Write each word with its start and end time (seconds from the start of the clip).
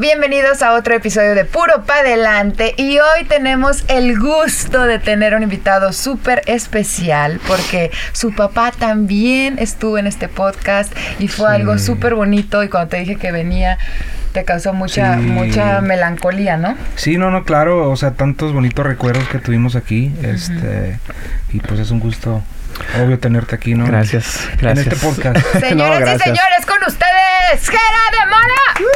bienvenidos 0.00 0.62
a 0.62 0.72
otro 0.72 0.94
episodio 0.94 1.34
de 1.34 1.44
Puro 1.44 1.84
Pa' 1.84 1.98
Adelante 1.98 2.72
y 2.78 2.98
hoy 2.98 3.24
tenemos 3.28 3.84
el 3.88 4.18
gusto 4.18 4.84
de 4.84 4.98
tener 4.98 5.34
un 5.34 5.42
invitado 5.42 5.92
súper 5.92 6.40
especial 6.46 7.38
porque 7.46 7.90
su 8.12 8.34
papá 8.34 8.72
también 8.72 9.58
estuvo 9.58 9.98
en 9.98 10.06
este 10.06 10.28
podcast 10.28 10.90
y 11.18 11.28
fue 11.28 11.54
algo 11.54 11.76
súper 11.78 12.14
bonito 12.14 12.64
y 12.64 12.70
cuando 12.70 12.88
te 12.88 12.96
dije 12.96 13.16
que 13.16 13.30
venía 13.30 13.76
te 14.32 14.44
causó 14.44 14.72
mucha, 14.72 15.16
Sí. 15.16 15.22
mucha 15.22 15.80
melancolía, 15.82 16.56
¿no? 16.56 16.76
Sí, 16.96 17.18
no, 17.18 17.30
no, 17.30 17.44
claro, 17.44 17.90
o 17.90 17.96
sea, 17.96 18.12
tantos 18.12 18.54
bonitos 18.54 18.86
recuerdos 18.86 19.28
que 19.28 19.38
tuvimos 19.38 19.76
aquí, 19.76 20.14
este, 20.22 20.98
y 21.52 21.58
pues 21.60 21.78
es 21.80 21.90
un 21.90 21.98
gusto, 22.00 22.42
obvio, 23.02 23.18
tenerte 23.18 23.54
aquí, 23.56 23.74
¿no? 23.74 23.84
Gracias, 23.86 24.48
En 24.52 24.58
gracias. 24.60 24.86
este 24.86 25.04
podcast. 25.04 25.36
Señoras 25.60 25.98
y 25.98 26.02
gracias. 26.02 26.22
señores, 26.22 26.64
con 26.66 26.78
ustedes, 26.86 27.68
Gera 27.68 27.80
de 28.20 28.26
Mora. 28.30 28.90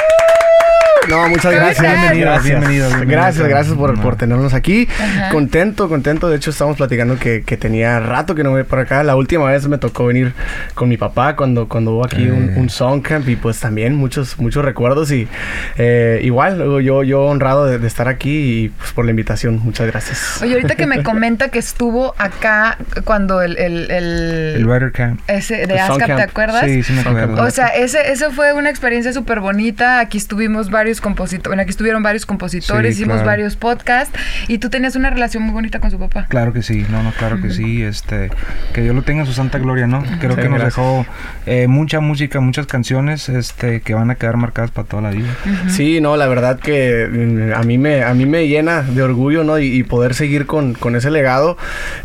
No, 1.08 1.28
muchas 1.28 1.44
¿Cómo 1.52 1.56
gracias. 1.56 1.76
estás? 1.84 1.92
Bienvenido, 2.00 2.30
gracias. 2.30 2.44
bienvenido, 2.50 2.88
bienvenido. 2.88 3.20
Gracias, 3.20 3.48
gracias 3.48 3.76
por, 3.76 4.00
por 4.00 4.16
tenernos 4.16 4.54
aquí. 4.54 4.88
Ajá. 4.98 5.28
Contento, 5.30 5.88
contento. 5.88 6.30
De 6.30 6.36
hecho, 6.36 6.48
estamos 6.50 6.78
platicando 6.78 7.18
que, 7.18 7.42
que 7.42 7.58
tenía 7.58 8.00
rato 8.00 8.34
que 8.34 8.42
no 8.42 8.50
voy 8.52 8.62
por 8.62 8.78
acá. 8.78 9.02
La 9.02 9.14
última 9.14 9.44
vez 9.50 9.68
me 9.68 9.76
tocó 9.76 10.06
venir 10.06 10.32
con 10.74 10.88
mi 10.88 10.96
papá 10.96 11.36
cuando, 11.36 11.68
cuando 11.68 11.92
hubo 11.92 12.06
aquí 12.06 12.28
un, 12.28 12.48
Eh. 12.50 12.54
un 12.56 12.70
song 12.70 13.02
camp 13.02 13.28
y 13.28 13.36
pues 13.36 13.60
también 13.60 13.94
muchos, 13.94 14.38
muchos 14.38 14.64
recuerdos 14.64 15.10
y 15.12 15.28
eh, 15.76 16.20
igual 16.22 16.56
luego 16.58 16.80
yo, 16.80 17.02
yo 17.02 17.22
honrado 17.24 17.66
de, 17.66 17.78
de 17.78 17.86
estar 17.86 18.08
aquí 18.08 18.64
y 18.64 18.68
pues 18.70 18.92
por 18.92 19.04
la 19.04 19.10
invitación. 19.10 19.60
Muchas 19.62 19.86
gracias. 19.86 20.40
Oye, 20.42 20.54
ahorita 20.54 20.74
que 20.74 20.86
me 20.86 21.02
comenta 21.02 21.48
que 21.50 21.58
estuvo 21.58 22.14
acá 22.16 22.78
cuando 23.04 23.42
el... 23.42 23.58
El, 23.58 23.90
el, 23.90 24.54
El 24.56 24.66
Writer 24.66 24.90
Camp. 24.92 25.20
ese 25.26 25.66
de 25.66 25.78
ASCAP, 25.78 26.16
¿te 26.16 26.22
acuerdas? 26.22 26.64
Sí, 26.64 26.82
sí 26.82 26.92
me 26.94 27.00
acuerdo. 27.02 27.42
O 27.42 27.50
sea, 27.50 27.66
ese, 27.68 28.10
eso 28.10 28.30
fue 28.30 28.52
una 28.54 28.70
experiencia 28.70 29.12
súper 29.12 29.40
bonita. 29.40 30.00
Aquí 30.00 30.16
estuvimos 30.18 30.70
varios 30.70 30.83
compositores, 31.00 31.48
bueno, 31.48 31.62
aquí 31.62 31.70
estuvieron 31.70 32.02
varios 32.02 32.26
compositores, 32.26 32.94
Sí, 32.96 33.02
hicimos 33.02 33.16
claro. 33.16 33.26
varios 33.26 33.56
podcasts 33.56 34.18
y 34.48 34.58
tú 34.58 34.70
tenías 34.70 34.96
una 34.96 35.10
relación 35.10 35.42
muy 35.42 35.52
bonita 35.52 35.80
con 35.80 35.90
su 35.90 35.98
papá. 35.98 36.26
Claro 36.28 36.52
que 36.52 36.62
sí, 36.62 36.84
no, 36.90 37.02
no, 37.02 37.12
claro 37.12 37.40
que 37.40 37.50
sí, 37.50 37.82
este, 37.82 38.30
que 38.72 38.82
Dios 38.82 38.94
lo 38.94 39.02
tenga 39.02 39.20
en 39.22 39.26
su 39.26 39.32
santa 39.32 39.58
gloria, 39.58 39.86
¿no? 39.86 40.02
Creo 40.20 40.34
Sí, 40.34 40.42
que 40.42 40.48
nos 40.48 40.58
gracias. 40.60 40.64
dejó 40.76 41.06
eh, 41.46 41.66
mucha 41.68 42.00
música, 42.00 42.40
muchas 42.40 42.66
canciones, 42.66 43.28
este, 43.28 43.80
que 43.80 43.94
van 43.94 44.10
a 44.10 44.14
quedar 44.16 44.36
marcadas 44.36 44.70
para 44.70 44.86
toda 44.88 45.02
la 45.02 45.10
vida. 45.10 45.28
Sí, 45.68 46.00
no, 46.00 46.16
la 46.16 46.26
verdad 46.26 46.58
que 46.58 47.08
mm, 47.10 47.52
a 47.58 47.62
mí 47.62 47.78
me, 47.78 48.02
a 48.02 48.14
mí 48.14 48.26
me 48.26 48.46
llena 48.48 48.82
de 48.82 49.02
orgullo, 49.02 49.44
¿no? 49.44 49.58
Y, 49.58 49.66
y 49.66 49.82
poder 49.82 50.14
seguir 50.14 50.46
con, 50.46 50.74
con 50.74 50.96
ese 50.96 51.10
legado. 51.10 51.56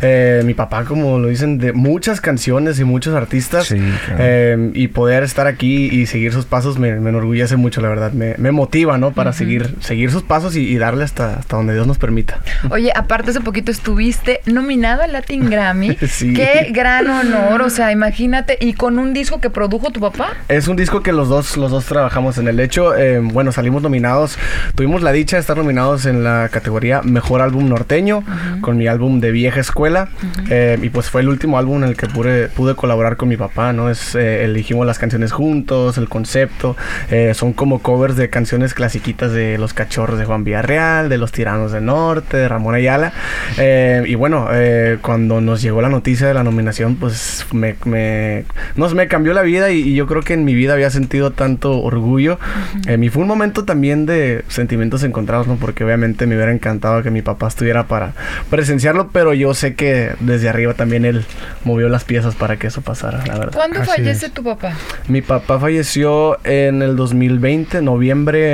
Eh, 0.02 0.42
mi 0.44 0.54
papá, 0.54 0.84
como 0.84 1.18
lo 1.18 1.28
dicen, 1.28 1.58
de 1.58 1.72
muchas 1.72 2.20
canciones 2.20 2.78
y 2.80 2.84
muchos 2.84 3.14
artistas. 3.14 3.66
Sí, 3.66 3.76
claro. 3.76 4.16
Eh, 4.18 4.70
y 4.74 4.88
poder 4.88 5.22
estar 5.22 5.46
aquí 5.46 5.86
y 5.90 6.06
seguir 6.06 6.32
sus 6.32 6.44
pasos 6.46 6.78
me, 6.78 6.98
me 7.00 7.10
enorgullece 7.10 7.56
mucho, 7.56 7.80
la 7.80 7.88
verdad. 7.88 8.12
Me, 8.12 8.34
me 8.38 8.50
motiva, 8.50 8.69
¿no? 8.98 9.12
Para 9.12 9.32
seguir, 9.32 9.76
seguir 9.80 10.10
sus 10.10 10.22
pasos 10.22 10.56
y, 10.56 10.60
y 10.66 10.78
darle 10.78 11.04
hasta, 11.04 11.34
hasta 11.38 11.56
donde 11.56 11.74
Dios 11.74 11.86
nos 11.86 11.98
permita. 11.98 12.40
Oye, 12.70 12.92
aparte 12.94 13.30
hace 13.30 13.40
poquito 13.40 13.70
estuviste 13.70 14.40
nominado 14.46 15.02
al 15.02 15.12
Latin 15.12 15.48
Grammy. 15.50 15.96
Sí. 16.10 16.34
Qué 16.34 16.70
gran 16.72 17.08
honor, 17.08 17.62
o 17.62 17.70
sea, 17.70 17.92
imagínate, 17.92 18.58
y 18.60 18.72
con 18.74 18.98
un 18.98 19.12
disco 19.14 19.40
que 19.40 19.48
produjo 19.48 19.90
tu 19.90 20.00
papá. 20.00 20.34
Es 20.48 20.66
un 20.68 20.76
disco 20.76 21.02
que 21.02 21.12
los 21.12 21.28
dos, 21.28 21.56
los 21.56 21.70
dos 21.70 21.84
trabajamos 21.86 22.36
en 22.38 22.48
el 22.48 22.58
hecho. 22.60 22.96
eh, 22.96 23.20
bueno, 23.22 23.52
salimos 23.52 23.82
nominados. 23.82 24.36
Tuvimos 24.74 25.02
la 25.02 25.12
dicha 25.12 25.36
de 25.36 25.40
estar 25.40 25.56
nominados 25.56 26.06
en 26.06 26.24
la 26.24 26.48
categoría 26.50 27.00
Mejor 27.02 27.40
Álbum 27.42 27.68
Norteño 27.68 28.22
con 28.60 28.76
mi 28.76 28.86
álbum 28.86 29.20
de 29.20 29.30
Vieja 29.30 29.60
Escuela. 29.60 30.08
eh, 30.50 30.78
y 30.82 30.88
pues 30.90 31.08
fue 31.10 31.20
el 31.22 31.28
último 31.28 31.58
álbum 31.58 31.82
en 31.84 31.90
el 31.90 31.96
que 31.96 32.06
pude, 32.06 32.48
pude 32.48 32.74
colaborar 32.74 33.16
con 33.16 33.28
mi 33.28 33.36
papá, 33.36 33.72
¿no? 33.72 33.88
Es, 33.90 34.14
eh, 34.14 34.44
elegimos 34.44 34.86
las 34.86 34.98
canciones 34.98 35.32
juntos, 35.32 35.96
el 35.98 36.08
concepto. 36.08 36.76
eh, 37.10 37.32
son 37.34 37.52
como 37.52 37.78
covers 37.80 38.16
de 38.16 38.28
canciones 38.30 38.59
clasiquitas 38.74 39.32
de 39.32 39.58
Los 39.58 39.74
Cachorros 39.74 40.18
de 40.18 40.24
Juan 40.24 40.44
Villarreal, 40.44 41.08
de 41.08 41.18
Los 41.18 41.32
Tiranos 41.32 41.72
del 41.72 41.84
Norte, 41.84 42.36
de 42.36 42.48
Ramón 42.48 42.74
Ayala. 42.74 43.12
Eh, 43.58 44.02
y 44.06 44.14
bueno, 44.14 44.48
eh, 44.52 44.98
cuando 45.02 45.40
nos 45.40 45.62
llegó 45.62 45.82
la 45.82 45.88
noticia 45.88 46.26
de 46.26 46.34
la 46.34 46.44
nominación, 46.44 46.96
pues 46.96 47.46
me, 47.52 47.76
me, 47.84 48.44
no 48.76 48.88
sé, 48.88 48.94
me 48.94 49.08
cambió 49.08 49.32
la 49.34 49.42
vida 49.42 49.70
y, 49.70 49.80
y 49.80 49.94
yo 49.94 50.06
creo 50.06 50.22
que 50.22 50.34
en 50.34 50.44
mi 50.44 50.54
vida 50.54 50.74
había 50.74 50.90
sentido 50.90 51.30
tanto 51.32 51.80
orgullo. 51.80 52.38
Eh, 52.86 52.98
y 53.00 53.08
fue 53.08 53.22
un 53.22 53.28
momento 53.28 53.64
también 53.64 54.06
de 54.06 54.44
sentimientos 54.48 55.02
encontrados, 55.02 55.46
¿no? 55.46 55.56
Porque 55.56 55.84
obviamente 55.84 56.26
me 56.26 56.36
hubiera 56.36 56.52
encantado 56.52 57.02
que 57.02 57.10
mi 57.10 57.22
papá 57.22 57.48
estuviera 57.48 57.84
para 57.86 58.12
presenciarlo, 58.50 59.10
pero 59.12 59.34
yo 59.34 59.54
sé 59.54 59.74
que 59.74 60.12
desde 60.20 60.48
arriba 60.48 60.74
también 60.74 61.04
él 61.04 61.24
movió 61.64 61.88
las 61.88 62.04
piezas 62.04 62.34
para 62.34 62.56
que 62.56 62.66
eso 62.68 62.82
pasara, 62.82 63.24
la 63.26 63.38
verdad. 63.38 63.54
¿Cuándo 63.54 63.80
Así 63.80 63.90
fallece 63.90 64.26
es. 64.26 64.32
tu 64.32 64.42
papá? 64.42 64.72
Mi 65.08 65.22
papá 65.22 65.58
falleció 65.58 66.38
en 66.44 66.82
el 66.82 66.96
2020, 66.96 67.82
noviembre, 67.82 68.49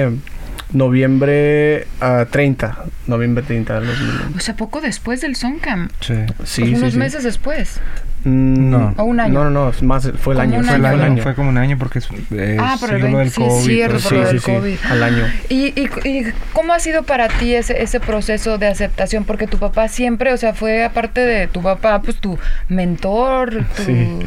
noviembre 0.73 1.87
ah, 2.01 2.27
30, 2.31 2.85
noviembre 3.07 3.45
30 3.45 3.81
del 3.81 3.87
2020. 3.89 4.37
O 4.37 4.41
sea, 4.41 4.57
poco 4.57 4.81
después 4.81 5.21
del 5.21 5.37
Songcamp. 5.37 5.91
Sí. 6.01 6.15
Sí, 6.15 6.33
Pues 6.37 6.49
sí, 6.51 6.63
unos 6.75 6.93
sí. 6.93 6.99
meses 6.99 7.23
después. 7.25 7.81
Mm, 8.27 8.71
No. 8.71 8.95
¿O 8.99 9.05
un 9.05 9.21
año? 9.21 9.33
No, 9.35 9.45
no, 9.45 9.51
no, 9.51 9.69
es 9.71 9.83
más, 9.83 10.11
fue 10.19 10.35
el 10.35 10.41
Como 10.41 10.41
año. 10.41 10.59
un 10.59 10.65
Fue, 10.65 10.75
el 10.77 10.85
año. 10.85 10.95
el 10.97 11.01
año, 11.03 11.13
año. 11.15 11.23
fue 11.23 11.35
como 11.35 11.49
un 11.49 11.59
año 11.59 11.79
porque 11.79 12.01
eh, 12.33 12.57
Ah, 12.61 12.77
por 12.81 12.91
el 12.91 12.97
sí, 13.03 13.09
lo 13.09 13.17
20, 13.17 13.19
del 13.19 13.31
sí, 13.31 13.41
COVID. 13.41 13.65
cierto, 13.65 14.11
del 14.11 14.41
sí, 14.41 14.53
sí, 14.77 14.79
al 14.91 15.03
año. 15.03 15.25
¿Y, 15.49 15.67
y, 15.81 15.89
y 16.05 16.25
cómo 16.53 16.73
ha 16.73 16.81
sido 16.81 17.05
para 17.05 17.29
ti 17.29 17.55
ese, 17.55 17.81
ese 17.83 18.01
proceso 18.01 18.59
de 18.59 18.67
aceptación? 18.67 19.25
Porque 19.25 19.47
tu 19.47 19.59
papá 19.59 19.89
siempre, 19.89 20.33
o 20.33 20.37
sea, 20.37 20.55
fue 20.55 20.85
aparte 20.85 21.21
de 21.21 21.47
tu 21.47 21.63
papá, 21.63 22.03
pues 22.03 22.17
tu 22.17 22.37
mentor, 22.69 23.65
tu... 23.77 23.83
Sí, 23.85 24.19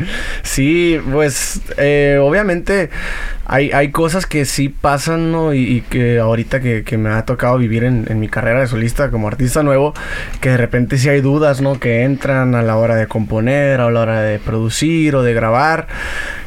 sí 0.44 1.00
pues 1.12 1.62
eh, 1.78 2.20
obviamente 2.22 2.90
hay, 3.46 3.72
hay 3.72 3.90
cosas 3.92 4.26
que 4.26 4.46
sí 4.46 4.70
pasan, 4.70 5.32
¿no? 5.32 5.54
Y, 5.54 5.60
y 5.64 5.82
que 5.82 6.20
ahorita 6.20 6.60
que, 6.60 6.84
que 6.84 6.98
me 6.98 7.10
ha 7.10 7.26
tocado 7.26 7.58
vivir 7.58 7.84
en, 7.84 8.06
en 8.08 8.20
mi 8.20 8.28
carrera 8.28 8.60
de 8.62 8.68
solista 8.68 9.10
como 9.10 9.28
artista 9.28 9.64
nuevo, 9.64 9.94
que 10.40 10.50
de 10.50 10.58
repente 10.58 10.98
sí 11.00 11.10
hay 11.10 11.22
dudas, 11.22 11.60
¿no? 11.60 11.80
Que 11.80 12.04
entran 12.04 12.54
a 12.56 12.62
la 12.62 12.78
hora 12.78 12.96
de 12.96 13.08
componer, 13.08 13.82
a 13.82 13.89
la 13.92 14.02
hora 14.02 14.22
de 14.22 14.40
producir 14.40 15.16
o 15.16 15.24
de 15.24 15.34
grabar. 15.34 15.88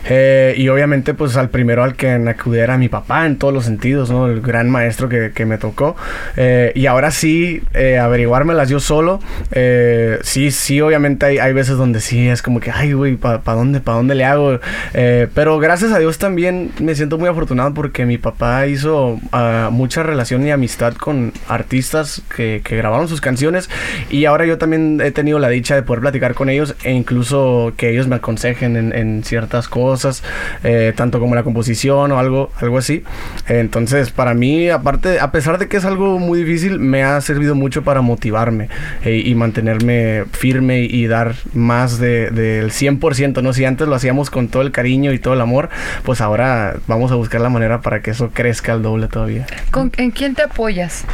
Eh, 0.05 0.55
y 0.57 0.69
obviamente 0.69 1.15
pues 1.15 1.37
al 1.37 1.49
primero 1.49 1.85
al 1.85 1.95
que 1.95 2.11
acudir 2.11 2.61
era 2.61 2.77
mi 2.77 2.89
papá 2.89 3.25
en 3.25 3.37
todos 3.37 3.55
los 3.55 3.65
sentidos, 3.65 4.11
¿no? 4.11 4.27
El 4.27 4.41
gran 4.41 4.69
maestro 4.69 5.09
que, 5.09 5.33
que 5.33 5.47
me 5.47 5.59
tocó. 5.59 5.97
Eh, 6.37 6.73
y 6.75 6.87
ahora 6.87 7.11
sí, 7.11 7.63
eh, 7.75 7.99
averiguármelas 7.99 8.69
yo 8.69 8.81
solo. 8.81 9.21
Eh, 9.53 10.19
sí, 10.23 10.51
sí, 10.51 10.81
obviamente 10.81 11.27
hay, 11.27 11.39
hay 11.39 11.53
veces 11.53 11.77
donde 11.77 12.01
sí 12.01 12.29
es 12.29 12.43
como 12.43 12.61
que, 12.61 12.71
ay, 12.71 12.93
güey, 12.93 13.17
¿para 13.17 13.39
dónde, 13.39 13.81
pa 13.81 13.93
dónde 13.93 14.15
le 14.15 14.25
hago? 14.25 14.59
Eh, 14.95 15.29
pero 15.35 15.59
gracias 15.59 15.93
a 15.93 15.99
Dios 15.99 16.19
también 16.19 16.73
me 16.81 16.95
siento 16.95 17.19
muy 17.19 17.29
afortunado 17.29 17.73
porque 17.75 18.05
mi 18.07 18.19
papá 18.19 18.67
hizo 18.67 19.21
ah, 19.33 19.69
mucha 19.71 20.03
relación 20.03 20.47
y 20.47 20.51
amistad 20.51 20.95
con 20.95 21.33
artistas 21.49 22.23
que, 22.35 22.61
que 22.65 22.77
grabaron 22.77 23.09
sus 23.09 23.21
canciones. 23.21 23.71
Y 24.11 24.25
ahora 24.25 24.47
yo 24.47 24.59
también 24.59 25.01
he 25.03 25.11
tenido 25.13 25.39
la 25.39 25.49
dicha 25.49 25.75
de 25.75 25.83
poder 25.83 26.01
platicar 26.01 26.35
con 26.35 26.49
ellos 26.49 26.75
e 26.83 26.93
incluso 26.93 27.32
que 27.77 27.91
ellos 27.91 28.07
me 28.09 28.17
aconsejen 28.17 28.77
en, 28.77 28.95
en 28.95 29.25
ciertas 29.25 29.69
cosas, 29.69 30.23
eh, 30.65 30.93
tanto 30.97 31.19
como 31.21 31.35
la 31.35 31.43
composición 31.43 32.13
o 32.13 32.19
algo, 32.19 32.51
algo 32.61 32.79
así. 32.79 33.03
Entonces, 33.49 34.11
para 34.11 34.35
mí, 34.35 34.69
aparte, 34.69 35.21
a 35.21 35.33
pesar 35.33 35.59
de 35.59 35.69
que 35.69 35.77
es 35.77 35.85
algo 35.85 36.19
muy 36.19 36.41
difícil, 36.45 36.79
me 36.79 37.03
ha 37.03 37.21
servido 37.21 37.55
mucho 37.55 37.83
para 37.83 38.01
motivarme 38.03 38.69
eh, 39.05 39.23
y 39.25 39.35
mantenerme 39.35 40.25
firme 40.33 40.81
y 40.83 41.07
dar 41.07 41.35
más 41.55 41.99
de- 41.99 42.31
del 42.31 42.71
100%, 42.71 43.43
¿no? 43.43 43.53
Si 43.53 43.65
antes 43.65 43.89
lo 43.89 43.95
hacíamos 43.95 44.31
con 44.31 44.49
todo 44.49 44.63
el 44.63 44.71
cariño 44.73 45.13
y 45.13 45.19
todo 45.19 45.35
el 45.35 45.41
amor, 45.41 45.69
pues 46.05 46.21
ahora 46.21 46.77
vamos 46.87 47.11
a 47.13 47.15
buscar 47.17 47.41
la 47.41 47.49
manera 47.49 47.81
para 47.81 48.01
que 48.03 48.11
eso 48.13 48.31
crezca 48.33 48.73
al 48.73 48.83
doble 48.83 49.09
todavía. 49.09 49.47
¿Con- 49.71 49.93
¿En 49.97 50.11
quién 50.11 50.35
te 50.35 50.43
apoyas? 50.43 51.05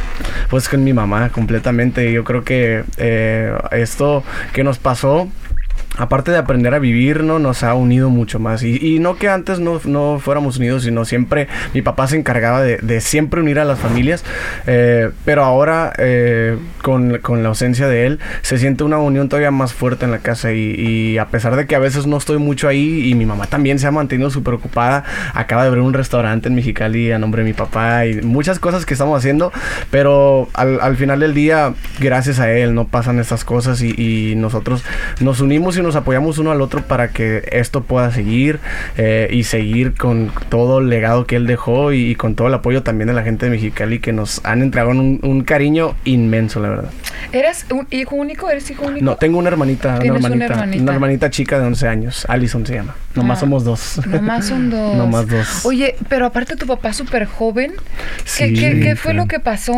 Pues 0.49 0.67
con 0.69 0.83
mi 0.83 0.93
mamá 0.93 1.29
completamente. 1.29 2.11
Yo 2.11 2.23
creo 2.23 2.43
que 2.43 2.83
eh, 2.97 3.53
esto 3.71 4.23
que 4.53 4.63
nos 4.63 4.77
pasó 4.79 5.29
aparte 5.99 6.31
de 6.31 6.37
aprender 6.37 6.73
a 6.73 6.79
vivir, 6.79 7.23
¿no? 7.23 7.39
Nos 7.39 7.61
ha 7.61 7.73
unido 7.73 8.09
mucho 8.09 8.39
más. 8.39 8.63
Y, 8.63 8.99
no 8.99 9.17
que 9.17 9.27
antes 9.27 9.59
no, 9.59 9.79
no, 9.83 10.19
fuéramos 10.19 10.57
unidos, 10.57 10.83
sino 10.83 11.05
siempre 11.05 11.47
mi 11.73 11.81
papá 11.81 12.07
se 12.07 12.17
encargaba 12.17 12.61
de, 12.61 13.01
siempre 13.01 13.41
unir 13.41 13.59
a 13.59 13.65
las 13.65 13.79
familias. 13.79 14.23
Eh, 14.65 15.11
pero 15.25 15.43
ahora, 15.43 15.93
eh, 15.97 16.57
con, 16.81 17.17
con, 17.19 17.43
la 17.43 17.49
ausencia 17.49 17.87
de 17.87 18.05
él, 18.05 18.19
se 18.41 18.57
siente 18.57 18.83
una 18.83 18.97
unión 18.97 19.27
todavía 19.27 19.51
más 19.51 19.73
fuerte 19.73 20.05
en 20.05 20.11
la 20.11 20.19
casa. 20.19 20.53
Y, 20.53 21.17
a 21.17 21.27
pesar 21.27 21.55
de 21.57 21.67
que 21.67 21.75
a 21.75 21.79
veces 21.79 22.07
no 22.07 22.17
estoy 22.17 22.37
mucho 22.37 22.69
ahí, 22.69 23.09
y 23.09 23.15
mi 23.15 23.25
mamá 23.25 23.47
también 23.47 23.77
se 23.77 23.87
ha 23.87 23.91
mantenido 23.91 24.29
súper 24.29 24.53
ocupada, 24.53 25.03
acaba 25.33 25.63
de 25.63 25.67
abrir 25.67 25.83
un 25.83 25.93
restaurante 25.93 26.47
en 26.47 26.55
Mexicali 26.55 27.11
a 27.11 27.19
nombre 27.19 27.43
de 27.43 27.49
mi 27.49 27.53
papá 27.53 28.05
y 28.05 28.21
muchas 28.21 28.59
cosas 28.59 28.85
que 28.85 28.93
estamos 28.93 29.17
haciendo. 29.17 29.51
Pero 29.91 30.47
al, 30.53 30.79
al 30.79 30.95
final 30.95 31.19
del 31.19 31.33
día, 31.33 31.73
gracias 31.99 32.39
a 32.39 32.49
él, 32.51 32.73
no 32.73 32.87
pasan 32.87 33.19
estas 33.19 33.43
cosas 33.43 33.81
y, 33.81 33.93
y 33.97 34.35
nosotros 34.35 34.83
nos 35.19 35.41
unimos 35.41 35.77
y 35.77 35.81
nos 35.81 35.88
apoyamos 35.95 36.37
uno 36.37 36.51
al 36.51 36.61
otro 36.61 36.81
para 36.81 37.09
que 37.09 37.47
esto 37.51 37.83
pueda 37.83 38.11
seguir 38.11 38.59
eh, 38.97 39.27
y 39.31 39.43
seguir 39.43 39.95
con 39.95 40.31
todo 40.49 40.79
el 40.79 40.89
legado 40.89 41.25
que 41.25 41.35
él 41.35 41.47
dejó 41.47 41.91
y, 41.93 42.11
y, 42.11 42.15
con 42.15 42.35
todo 42.35 42.47
el 42.47 42.53
apoyo 42.53 42.83
también 42.83 43.07
de 43.07 43.13
la 43.13 43.23
gente 43.23 43.45
de 43.45 43.51
Mexicali 43.51 43.99
que 43.99 44.13
nos 44.13 44.43
han 44.45 44.61
entregado 44.61 44.91
un, 44.91 45.19
un 45.23 45.43
cariño 45.43 45.95
inmenso, 46.05 46.59
la 46.59 46.69
verdad. 46.69 46.91
¿Eres 47.31 47.65
un 47.71 47.87
hijo 47.91 48.15
único? 48.15 48.49
¿Eres 48.49 48.69
hijo 48.71 48.85
único? 48.85 49.05
No, 49.05 49.15
tengo 49.15 49.37
una 49.37 49.49
hermanita, 49.49 49.99
una 50.01 50.05
hermanita, 50.05 50.27
una 50.27 50.45
hermanita, 50.45 50.83
una 50.83 50.93
hermanita. 50.93 51.29
chica 51.29 51.59
de 51.59 51.65
11 51.65 51.87
años. 51.87 52.25
Allison 52.27 52.65
se 52.65 52.73
llama. 52.75 52.95
Nomás 53.15 53.37
ah, 53.37 53.41
somos 53.41 53.63
dos. 53.63 54.01
Nomás 54.07 54.45
son 54.47 54.69
dos. 54.71 54.95
nomás 54.95 55.27
dos. 55.27 55.65
Oye, 55.65 55.95
pero 56.07 56.25
aparte 56.25 56.55
tu 56.55 56.65
papá 56.65 56.93
súper 56.93 57.25
joven. 57.25 57.73
Sí, 58.25 58.53
¿Qué, 58.53 58.53
qué, 58.53 58.79
qué 58.79 58.95
fue 58.95 59.11
sí. 59.11 59.17
lo 59.17 59.27
que 59.27 59.39
pasó? 59.39 59.73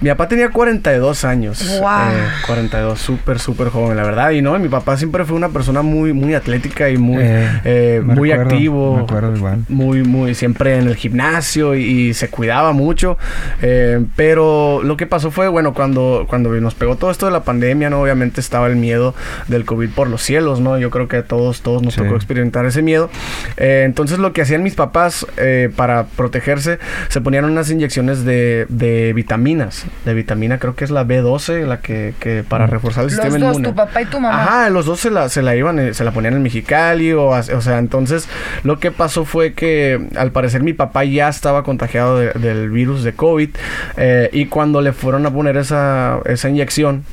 Mi 0.00 0.10
papá 0.10 0.28
tenía 0.28 0.50
42 0.50 1.24
años. 1.24 1.80
Wow. 1.80 2.10
Eh, 2.12 2.28
42, 2.46 3.00
súper, 3.00 3.38
súper 3.38 3.68
joven, 3.68 3.96
la 3.96 4.04
verdad. 4.04 4.30
Y 4.30 4.42
no, 4.42 4.58
mi 4.58 4.68
papá 4.68 4.96
siempre 4.96 5.24
fue 5.24 5.36
una 5.36 5.43
persona 5.48 5.82
muy, 5.82 6.12
muy 6.12 6.34
atlética 6.34 6.90
y 6.90 6.96
muy, 6.96 7.22
eh, 7.22 7.60
eh, 7.64 8.02
muy 8.04 8.30
recuerdo, 8.30 8.54
activo. 8.54 8.96
Me 8.96 9.02
acuerdo 9.02 9.36
igual. 9.36 9.64
Muy, 9.68 10.02
muy, 10.02 10.34
siempre 10.34 10.78
en 10.78 10.86
el 10.86 10.96
gimnasio 10.96 11.74
y, 11.74 11.82
y 11.82 12.14
se 12.14 12.28
cuidaba 12.28 12.72
mucho. 12.72 13.18
Eh, 13.62 14.04
pero 14.16 14.80
lo 14.82 14.96
que 14.96 15.06
pasó 15.06 15.30
fue, 15.30 15.48
bueno, 15.48 15.74
cuando, 15.74 16.26
cuando 16.28 16.50
nos 16.60 16.74
pegó 16.74 16.96
todo 16.96 17.10
esto 17.10 17.26
de 17.26 17.32
la 17.32 17.44
pandemia, 17.44 17.90
¿no? 17.90 18.00
Obviamente 18.00 18.40
estaba 18.40 18.66
el 18.66 18.76
miedo 18.76 19.14
del 19.48 19.64
COVID 19.64 19.90
por 19.90 20.08
los 20.08 20.22
cielos, 20.22 20.60
¿no? 20.60 20.78
Yo 20.78 20.90
creo 20.90 21.08
que 21.08 21.18
a 21.18 21.24
todos, 21.24 21.62
todos 21.62 21.82
nos 21.82 21.94
sí. 21.94 22.00
tocó 22.00 22.16
experimentar 22.16 22.66
ese 22.66 22.82
miedo. 22.82 23.10
Eh, 23.56 23.82
entonces 23.84 24.18
lo 24.18 24.32
que 24.32 24.42
hacían 24.42 24.62
mis 24.62 24.74
papás 24.74 25.26
eh, 25.36 25.70
para 25.74 26.04
protegerse, 26.04 26.78
se 27.08 27.20
ponían 27.20 27.44
unas 27.44 27.70
inyecciones 27.70 28.24
de, 28.24 28.66
de, 28.68 29.12
vitaminas. 29.12 29.86
De 30.04 30.14
vitamina, 30.14 30.58
creo 30.58 30.74
que 30.74 30.84
es 30.84 30.90
la 30.90 31.04
B12, 31.04 31.66
la 31.66 31.80
que, 31.80 32.14
que 32.20 32.44
para 32.46 32.66
reforzar 32.66 33.04
el 33.04 33.10
los 33.10 33.14
sistema 33.14 33.38
dos, 33.38 33.56
inmune. 33.56 33.68
tu 33.68 33.74
papá 33.74 34.02
y 34.02 34.06
tu 34.06 34.20
mamá. 34.20 34.42
Ajá, 34.42 34.70
los 34.70 34.86
dos 34.86 35.00
se 35.00 35.10
la, 35.10 35.28
se 35.34 35.42
la 35.42 35.56
iban, 35.56 35.78
eh, 35.78 35.94
se 35.94 36.04
la 36.04 36.12
ponían 36.12 36.34
en 36.34 36.42
Mexicali, 36.42 37.12
o, 37.12 37.26
o 37.26 37.42
sea, 37.42 37.78
entonces 37.78 38.28
lo 38.62 38.78
que 38.78 38.90
pasó 38.90 39.24
fue 39.24 39.52
que 39.52 40.08
al 40.16 40.30
parecer 40.30 40.62
mi 40.62 40.72
papá 40.72 41.04
ya 41.04 41.28
estaba 41.28 41.64
contagiado 41.64 42.18
de, 42.18 42.30
del 42.32 42.70
virus 42.70 43.02
de 43.02 43.12
COVID 43.12 43.50
eh, 43.96 44.30
y 44.32 44.46
cuando 44.46 44.80
le 44.80 44.92
fueron 44.92 45.26
a 45.26 45.32
poner 45.32 45.56
esa, 45.56 46.20
esa 46.24 46.48
inyección, 46.48 47.04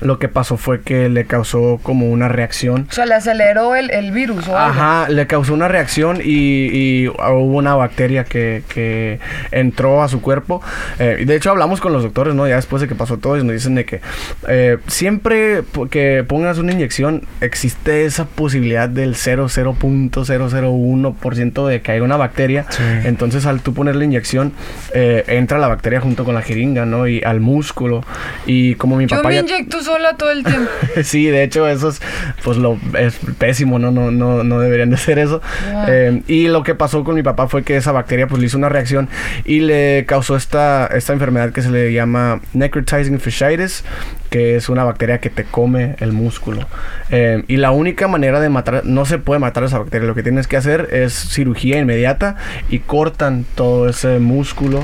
lo 0.00 0.18
que 0.18 0.28
pasó 0.28 0.56
fue 0.56 0.80
que 0.82 1.08
le 1.08 1.26
causó 1.26 1.78
como 1.82 2.10
una 2.10 2.28
reacción. 2.28 2.86
O 2.90 2.92
sea, 2.92 3.06
le 3.06 3.14
aceleró 3.14 3.74
el, 3.76 3.90
el 3.90 4.12
virus. 4.12 4.48
¿o 4.48 4.56
Ajá, 4.56 5.08
le 5.08 5.26
causó 5.26 5.54
una 5.54 5.68
reacción 5.68 6.18
y, 6.22 7.04
y 7.04 7.08
hubo 7.08 7.56
una 7.56 7.74
bacteria 7.74 8.24
que, 8.24 8.62
que, 8.68 9.18
entró 9.50 10.02
a 10.02 10.08
su 10.08 10.20
cuerpo. 10.20 10.62
Eh, 10.98 11.24
de 11.26 11.36
hecho, 11.36 11.50
hablamos 11.50 11.80
con 11.80 11.92
los 11.92 12.02
doctores, 12.02 12.34
¿no? 12.34 12.46
Ya 12.48 12.56
después 12.56 12.82
de 12.82 12.88
que 12.88 12.94
pasó 12.94 13.18
todo, 13.18 13.38
y 13.38 13.44
nos 13.44 13.52
dicen 13.52 13.74
de 13.74 13.84
que 13.84 14.00
eh, 14.48 14.78
siempre 14.86 15.62
que 15.90 16.24
pongas 16.26 16.58
una 16.58 16.72
inyección, 16.72 17.22
existe 17.40 18.04
esa 18.04 18.26
posibilidad 18.26 18.88
del 18.88 19.14
0,0.001% 19.14 21.66
de 21.66 21.82
que 21.82 21.92
haya 21.92 22.02
una 22.02 22.16
bacteria. 22.16 22.66
Sí. 22.70 22.82
Entonces, 23.04 23.46
al 23.46 23.60
tú 23.60 23.74
poner 23.74 23.96
la 23.96 24.04
inyección, 24.04 24.52
eh, 24.94 25.24
entra 25.28 25.58
la 25.58 25.68
bacteria 25.68 26.00
junto 26.00 26.24
con 26.24 26.34
la 26.34 26.42
jeringa, 26.42 26.86
¿no? 26.86 27.06
Y 27.06 27.22
al 27.22 27.40
músculo. 27.40 28.02
Y 28.46 28.74
como 28.76 28.96
mi 28.96 29.06
Yo 29.06 29.16
papá. 29.16 29.28
me 29.28 29.34
ya 29.36 29.40
inyecto 29.42 29.82
sola 29.84 30.16
todo 30.16 30.30
el 30.30 30.42
tiempo. 30.42 30.70
sí, 31.02 31.26
de 31.26 31.42
hecho, 31.42 31.68
eso 31.68 31.90
es, 31.90 32.00
pues, 32.42 32.56
lo, 32.56 32.78
es 32.98 33.18
pésimo, 33.38 33.78
¿no? 33.78 33.90
No, 33.90 34.10
no, 34.10 34.42
no 34.42 34.60
deberían 34.60 34.90
de 34.90 34.96
hacer 34.96 35.18
eso. 35.18 35.40
Wow. 35.72 35.84
Eh, 35.88 36.22
y 36.26 36.48
lo 36.48 36.62
que 36.62 36.74
pasó 36.74 37.04
con 37.04 37.14
mi 37.14 37.22
papá 37.22 37.48
fue 37.48 37.62
que 37.62 37.76
esa 37.76 37.92
bacteria, 37.92 38.26
pues, 38.26 38.40
le 38.40 38.46
hizo 38.46 38.58
una 38.58 38.68
reacción 38.68 39.08
y 39.44 39.60
le 39.60 40.04
causó 40.06 40.36
esta, 40.36 40.86
esta 40.86 41.12
enfermedad 41.12 41.52
que 41.52 41.62
se 41.62 41.70
le 41.70 41.92
llama 41.92 42.40
necrotizing 42.52 43.20
fasciitis, 43.20 43.84
que 44.30 44.56
es 44.56 44.68
una 44.68 44.82
bacteria 44.82 45.18
que 45.18 45.30
te 45.30 45.44
come 45.44 45.94
el 46.00 46.12
músculo. 46.12 46.66
Eh, 47.10 47.44
y 47.46 47.56
la 47.56 47.70
única 47.70 48.08
manera 48.08 48.40
de 48.40 48.48
matar, 48.48 48.84
no 48.84 49.04
se 49.04 49.18
puede 49.18 49.38
matar 49.38 49.62
esa 49.62 49.78
bacteria, 49.78 50.08
lo 50.08 50.14
que 50.14 50.24
tienes 50.24 50.48
que 50.48 50.56
hacer 50.56 50.88
es 50.92 51.12
cirugía 51.12 51.78
inmediata 51.78 52.36
y 52.68 52.80
cortan 52.80 53.44
todo 53.54 53.88
ese 53.88 54.18
músculo 54.18 54.82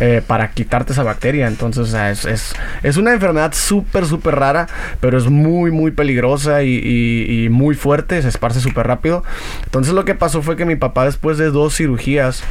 eh, 0.00 0.22
para 0.26 0.50
quitarte 0.50 0.92
esa 0.92 1.02
bacteria. 1.02 1.46
Entonces, 1.48 1.82
o 1.82 1.86
sea, 1.86 2.10
es, 2.10 2.24
es, 2.24 2.54
es 2.82 2.96
una 2.96 3.12
enfermedad 3.12 3.52
súper, 3.52 4.06
súper 4.06 4.33
rara, 4.34 4.66
pero 5.00 5.18
es 5.18 5.26
muy, 5.26 5.70
muy 5.70 5.90
peligrosa 5.90 6.62
y, 6.62 7.48
muy 7.50 7.74
fuerte, 7.74 8.20
se 8.22 8.28
esparce 8.28 8.60
súper 8.60 8.86
rápido. 8.86 9.24
Entonces, 9.64 9.94
lo 9.94 10.04
que 10.04 10.14
pasó 10.14 10.42
fue 10.42 10.56
que 10.56 10.64
mi 10.64 10.76
papá, 10.76 11.04
después 11.04 11.38
de 11.38 11.50
dos 11.50 11.76
cirugías 11.76 12.42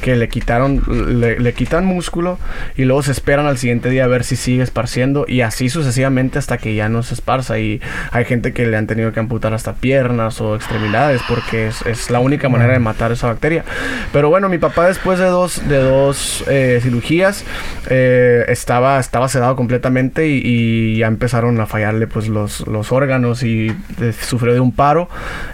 que 0.00 0.16
le 0.16 0.28
quitaron, 0.28 0.82
le, 1.20 1.38
le 1.38 1.52
quitan 1.52 1.84
músculo 1.84 2.38
y 2.76 2.84
luego 2.84 3.02
se 3.02 3.12
esperan 3.12 3.46
al 3.46 3.58
siguiente 3.58 3.90
día 3.90 4.04
a 4.04 4.08
ver 4.08 4.24
si 4.24 4.36
sigue 4.36 4.62
esparciendo 4.62 5.24
y 5.28 5.42
así 5.42 5.68
sucesivamente 5.68 6.38
hasta 6.38 6.58
que 6.58 6.74
ya 6.74 6.88
no 6.88 7.02
se 7.02 7.14
esparza. 7.14 7.58
Y 7.58 7.80
hay 8.10 8.24
gente 8.24 8.52
que 8.52 8.66
le 8.66 8.76
han 8.76 8.86
tenido 8.86 9.12
que 9.12 9.20
amputar 9.20 9.54
hasta 9.54 9.74
piernas 9.74 10.40
o 10.40 10.56
extremidades 10.56 11.20
porque 11.28 11.68
es, 11.68 11.82
es 11.86 12.10
la 12.10 12.20
única 12.20 12.48
manera 12.48 12.72
de 12.72 12.78
matar 12.78 13.12
esa 13.12 13.28
bacteria. 13.28 13.64
Pero 14.12 14.28
bueno, 14.30 14.48
mi 14.48 14.58
papá 14.58 14.88
después 14.88 15.18
de 15.18 15.26
dos, 15.26 15.68
de 15.68 15.78
dos 15.78 16.44
eh, 16.48 16.80
cirugías 16.82 17.44
eh, 17.88 18.44
estaba, 18.48 18.98
estaba 18.98 19.28
sedado 19.28 19.56
completamente 19.56 20.28
y, 20.28 20.42
y, 20.44 20.98
ya 20.98 21.06
empezaron 21.06 21.60
a 21.60 21.66
fallarle 21.66 22.06
pues 22.06 22.28
los, 22.28 22.66
los 22.66 22.92
órganos 22.92 23.42
y 23.42 23.74
de, 23.98 24.12
sufrió 24.12 24.52
de 24.52 24.60
un 24.60 24.72
paro 24.72 25.08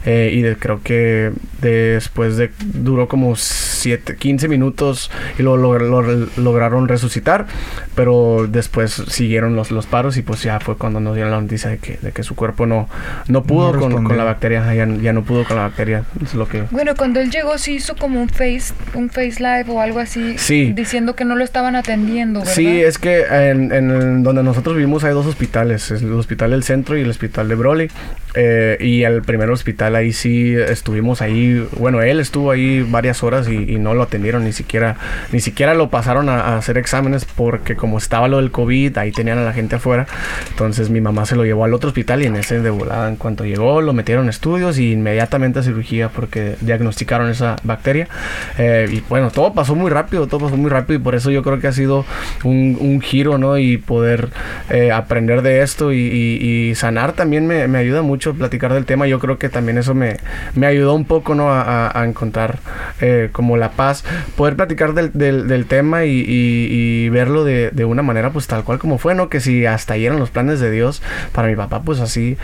eh, 0.05 0.31
y 0.33 0.43
de, 0.43 0.57
creo 0.57 0.81
que 0.83 1.33
después 1.61 2.37
de 2.37 2.51
duró 2.59 3.09
como 3.09 3.37
7, 3.37 4.17
15 4.27 4.49
minutos 4.49 5.09
y 5.39 5.43
lo, 5.43 5.57
lo, 5.57 5.79
lo, 5.79 6.03
lograron 6.37 6.89
resucitar, 6.89 7.47
pero 7.95 8.49
después 8.49 8.91
siguieron 9.09 9.55
los, 9.55 9.71
los 9.71 9.87
paros 9.87 10.17
y 10.17 10.23
pues 10.23 10.43
ya 10.43 10.59
fue 10.59 10.77
cuando 10.77 10.99
nos 10.99 11.15
dieron 11.15 11.31
la 11.31 11.41
noticia 11.41 11.71
de 11.71 11.79
que, 11.79 11.97
de 12.03 12.11
que 12.11 12.25
su 12.25 12.35
cuerpo 12.35 12.67
no, 12.67 12.89
no 13.29 13.45
pudo 13.45 13.73
no 13.73 13.79
con, 13.79 14.05
con, 14.05 14.17
la 14.17 14.25
bacteria, 14.25 14.75
ya, 14.75 14.85
ya, 14.87 15.13
no 15.13 15.23
pudo 15.23 15.45
con 15.45 15.57
la 15.57 15.63
bacteria, 15.63 16.03
es 16.21 16.35
lo 16.35 16.49
que... 16.49 16.63
Bueno, 16.73 16.95
cuando 16.97 17.21
él 17.21 17.31
llegó 17.31 17.57
sí 17.57 17.75
hizo 17.75 17.95
como 17.95 18.21
un 18.21 18.29
face, 18.29 18.75
un 18.95 19.11
face 19.11 19.37
live 19.39 19.67
o 19.69 19.81
algo 19.81 20.01
así, 20.01 20.37
sí. 20.39 20.73
diciendo 20.75 21.15
que 21.15 21.25
no 21.25 21.37
lo 21.37 21.45
estaban 21.45 21.77
atendiendo, 21.77 22.41
¿verdad? 22.41 22.53
Sí, 22.53 22.83
es 22.83 22.99
que 22.99 23.27
en, 23.31 23.73
en 23.73 24.25
donde 24.25 24.43
nosotros 24.43 24.75
vivimos 24.75 25.05
hay 25.05 25.15
dos 25.15 25.27
hospitales, 25.27 25.93
el 25.93 26.13
hospital 26.15 26.51
del 26.51 26.65
centro 26.65 26.99
y 26.99 27.03
el 27.03 27.11
hospital 27.11 27.49
de 27.49 27.55
Broly, 27.55 27.91
eh, 28.35 28.77
y 28.81 29.05
el 29.05 29.23
primer 29.23 29.51
hospital 29.51 29.95
ahí 29.95 30.13
sí 30.13 30.55
estuvimos 30.55 31.23
ahí, 31.23 31.65
bueno, 31.79 32.03
él 32.03 32.19
estuvo 32.19 32.51
ahí 32.51 32.83
varias 32.83 33.23
horas 33.23 33.49
y, 33.49 33.55
y 33.55 33.79
no 33.79 33.95
lo 33.95 34.03
atendieron, 34.17 34.45
ni 34.45 34.53
siquiera, 34.53 34.97
ni 35.31 35.41
siquiera 35.41 35.75
lo 35.75 35.91
pasaron 35.91 36.29
a, 36.29 36.41
a, 36.41 36.57
hacer 36.57 36.79
exámenes 36.79 37.27
porque 37.27 37.77
como 37.77 37.99
estaba 37.99 38.29
lo 38.29 38.39
del 38.39 38.51
COVID, 38.51 38.97
ahí 38.97 39.13
tenían 39.13 39.39
a 39.39 39.45
la 39.45 39.53
gente 39.53 39.77
afuera, 39.77 40.07
entonces 40.51 40.89
mi 40.89 41.03
mamá 41.03 41.27
se 41.27 41.37
lo 41.37 41.45
llevó 41.45 41.65
al 41.65 41.75
otro 41.75 41.89
hospital 41.89 42.23
y 42.23 42.27
en 42.27 42.37
ese 42.37 42.61
de 42.61 42.71
volada, 42.71 43.09
en 43.09 43.17
cuanto 43.17 43.45
llegó, 43.45 43.83
lo 43.83 43.93
metieron 43.93 44.29
estudios 44.29 44.79
y 44.79 44.93
inmediatamente 44.93 45.59
a 45.59 45.63
cirugía 45.63 46.09
porque 46.09 46.57
diagnosticaron 46.63 47.29
esa 47.29 47.57
bacteria, 47.63 48.09
eh, 48.59 48.89
y 48.91 49.01
bueno, 49.09 49.31
todo 49.31 49.53
pasó 49.53 49.75
muy 49.75 49.91
rápido, 49.91 50.27
todo 50.27 50.47
pasó 50.47 50.57
muy 50.57 50.71
rápido 50.71 50.99
y 50.99 51.03
por 51.03 51.15
eso 51.15 51.31
yo 51.31 51.43
creo 51.43 51.61
que 51.61 51.67
ha 51.67 51.73
sido 51.73 52.05
un, 52.43 52.79
un 52.81 53.01
giro, 53.01 53.37
¿no? 53.37 53.59
Y 53.59 53.77
poder 53.77 54.31
eh, 54.71 54.93
aprender 54.93 55.43
de 55.43 55.63
esto 55.63 55.93
y, 55.93 55.99
y, 55.99 56.71
y 56.71 56.75
sanar 56.75 57.13
también 57.13 57.47
me, 57.47 57.69
me 57.69 57.79
ayuda 57.79 58.03
mucho 58.03 58.35
platicar 58.35 58.73
del 58.73 58.87
tema. 58.87 59.07
Yo 59.07 59.19
creo 59.19 59.39
que 59.39 59.49
también 59.49 59.79
eso 59.79 59.95
me, 59.95 60.17
me 60.55 60.67
ayudó 60.67 60.95
un 60.95 61.05
poco, 61.05 61.35
¿no? 61.35 61.53
A, 61.53 61.99
a 61.99 62.05
encontrar 62.05 62.59
eh, 63.01 63.29
como 63.33 63.57
la 63.57 63.71
paz. 63.71 64.05
Poder 64.37 64.57
platicar 64.57 64.95
del, 64.95 65.13
del, 65.13 65.49
del 65.49 65.67
tema 65.67 66.05
y, 66.05 66.21
y, 66.21 66.69
y, 66.71 67.09
verlo 67.09 67.45
de, 67.45 67.71
de, 67.71 67.85
una 67.85 68.03
manera 68.03 68.31
pues 68.31 68.47
tal 68.47 68.65
cual 68.65 68.79
como 68.79 68.99
fue, 68.99 69.15
¿no? 69.15 69.29
Que 69.29 69.41
si 69.41 69.67
hasta 69.67 69.95
ahí 69.95 70.07
eran 70.07 70.19
los 70.19 70.31
planes 70.31 70.61
de 70.61 70.71
Dios 70.71 71.03
para 71.33 71.49
mi 71.49 71.57
papá, 71.57 71.83
pues 71.83 72.01
así, 72.01 72.37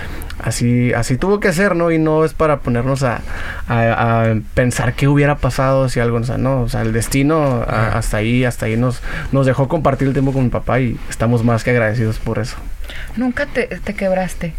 así, 0.42 0.92
así 0.92 1.16
tuvo 1.16 1.40
que 1.40 1.52
ser, 1.52 1.76
¿no? 1.76 1.90
Y 1.90 1.98
no 1.98 2.24
es 2.24 2.34
para 2.34 2.60
ponernos 2.60 3.02
a, 3.02 3.20
a, 3.68 4.22
a 4.22 4.34
pensar 4.54 4.94
qué 4.94 5.08
hubiera 5.08 5.36
pasado 5.36 5.88
si 5.88 6.00
algo, 6.00 6.18
o 6.18 6.24
sea, 6.24 6.38
no, 6.38 6.62
o 6.62 6.68
sea, 6.68 6.82
el 6.82 6.92
destino 6.92 7.62
hasta 7.62 8.18
ahí, 8.18 8.44
hasta 8.44 8.66
ahí 8.66 8.76
nos, 8.76 9.02
nos 9.32 9.46
dejó 9.46 9.68
compartir 9.68 10.08
el 10.08 10.14
tiempo 10.14 10.32
con 10.32 10.44
mi 10.44 10.50
papá 10.50 10.80
y 10.80 10.98
estamos 11.08 11.44
más 11.44 11.64
que 11.64 11.70
agradecidos 11.70 12.18
por 12.18 12.38
eso. 12.38 12.56
¿Nunca 13.16 13.46
te, 13.46 13.66
te 13.66 13.94
quebraste? 13.94 14.54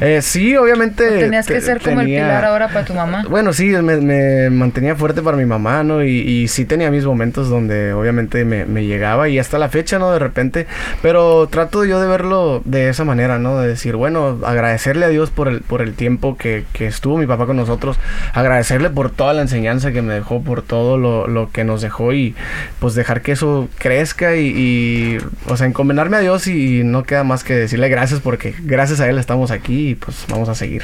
Eh, 0.00 0.20
sí, 0.22 0.56
obviamente. 0.56 1.06
O 1.06 1.20
tenías 1.20 1.46
que 1.46 1.60
ser 1.60 1.80
como 1.80 2.00
el 2.00 2.06
pilar 2.06 2.44
ahora 2.44 2.68
para 2.68 2.84
tu 2.84 2.94
mamá. 2.94 3.24
Bueno, 3.28 3.52
sí, 3.52 3.66
me, 3.66 3.96
me 3.96 4.50
mantenía 4.50 4.96
fuerte 4.96 5.22
para 5.22 5.36
mi 5.36 5.46
mamá, 5.46 5.82
¿no? 5.82 6.02
Y, 6.04 6.20
y 6.20 6.48
sí 6.48 6.64
tenía 6.64 6.90
mis 6.90 7.04
momentos 7.04 7.48
donde 7.48 7.92
obviamente 7.92 8.44
me, 8.44 8.64
me 8.64 8.84
llegaba 8.84 9.28
y 9.28 9.38
hasta 9.38 9.58
la 9.58 9.68
fecha, 9.68 9.98
¿no? 9.98 10.12
De 10.12 10.18
repente. 10.18 10.66
Pero 11.02 11.46
trato 11.48 11.84
yo 11.84 12.00
de 12.00 12.08
verlo 12.08 12.62
de 12.64 12.88
esa 12.88 13.04
manera, 13.04 13.38
¿no? 13.38 13.58
De 13.60 13.68
decir, 13.68 13.96
bueno, 13.96 14.40
agradecerle 14.44 15.06
a 15.06 15.08
Dios 15.08 15.30
por 15.30 15.48
el, 15.48 15.60
por 15.60 15.82
el 15.82 15.94
tiempo 15.94 16.36
que, 16.36 16.64
que 16.72 16.86
estuvo 16.86 17.18
mi 17.18 17.26
papá 17.26 17.46
con 17.46 17.56
nosotros. 17.56 17.98
Agradecerle 18.32 18.90
por 18.90 19.10
toda 19.10 19.34
la 19.34 19.42
enseñanza 19.42 19.92
que 19.92 20.02
me 20.02 20.14
dejó, 20.14 20.42
por 20.42 20.62
todo 20.62 20.98
lo, 20.98 21.26
lo 21.26 21.50
que 21.50 21.64
nos 21.64 21.82
dejó 21.82 22.12
y 22.12 22.34
pues 22.80 22.94
dejar 22.94 23.22
que 23.22 23.32
eso 23.32 23.68
crezca 23.78 24.36
y, 24.36 24.46
y, 24.46 25.18
o 25.48 25.56
sea, 25.56 25.66
encomendarme 25.66 26.16
a 26.16 26.20
Dios 26.20 26.46
y, 26.46 26.82
no 26.84 27.04
queda 27.04 27.24
más 27.24 27.44
que 27.44 27.54
decirle 27.54 27.88
gracias 27.88 28.20
porque 28.20 28.54
gracias 28.62 29.00
a 29.00 29.08
Él 29.08 29.18
estamos 29.18 29.43
aquí 29.50 29.90
y 29.90 29.94
pues 29.94 30.24
vamos 30.28 30.48
a 30.48 30.54
seguir. 30.54 30.82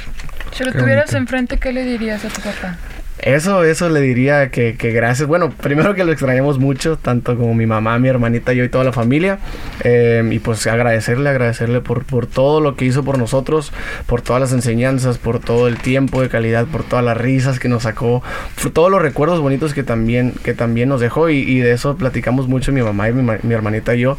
Si 0.52 0.64
lo 0.64 0.72
Qué 0.72 0.78
tuvieras 0.78 1.06
bonito. 1.06 1.18
enfrente, 1.18 1.58
¿qué 1.58 1.72
le 1.72 1.84
dirías 1.84 2.24
a 2.24 2.28
tu 2.28 2.40
papá? 2.40 2.76
Eso, 3.22 3.64
eso 3.64 3.90
le 3.90 4.00
diría 4.00 4.50
que, 4.50 4.76
que 4.78 4.92
gracias. 4.92 5.28
Bueno, 5.28 5.50
primero 5.50 5.94
que 5.94 6.04
lo 6.04 6.12
extrañamos 6.12 6.58
mucho, 6.58 6.96
tanto 6.96 7.36
como 7.36 7.54
mi 7.54 7.66
mamá, 7.66 7.98
mi 7.98 8.08
hermanita, 8.08 8.54
yo 8.54 8.64
y 8.64 8.70
toda 8.70 8.82
la 8.84 8.92
familia. 8.92 9.38
Eh, 9.84 10.26
y 10.30 10.38
pues 10.38 10.66
agradecerle, 10.66 11.28
agradecerle 11.28 11.82
por, 11.82 12.04
por 12.04 12.26
todo 12.26 12.62
lo 12.62 12.76
que 12.76 12.86
hizo 12.86 13.04
por 13.04 13.18
nosotros, 13.18 13.72
por 14.06 14.22
todas 14.22 14.40
las 14.40 14.52
enseñanzas, 14.52 15.18
por 15.18 15.38
todo 15.38 15.68
el 15.68 15.76
tiempo 15.76 16.22
de 16.22 16.30
calidad, 16.30 16.64
por 16.66 16.82
todas 16.82 17.04
las 17.04 17.14
risas 17.16 17.58
que 17.58 17.68
nos 17.68 17.82
sacó, 17.82 18.22
por 18.62 18.70
todos 18.72 18.90
los 18.90 19.02
recuerdos 19.02 19.40
bonitos 19.40 19.74
que 19.74 19.82
también, 19.82 20.32
que 20.42 20.54
también 20.54 20.88
nos 20.88 21.02
dejó. 21.02 21.28
Y, 21.28 21.60
de 21.60 21.72
eso 21.72 21.96
platicamos 21.96 22.48
mucho 22.48 22.72
mi 22.72 22.80
mamá 22.80 23.10
y 23.10 23.12
mi, 23.12 23.22
ma- 23.22 23.38
mi 23.42 23.52
hermanita 23.52 23.94
y 23.94 24.00
yo. 24.00 24.16